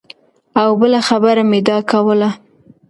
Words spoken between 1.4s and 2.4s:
مې دا کوله